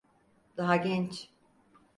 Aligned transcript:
Daha 0.57 0.75
genç. 0.75 1.29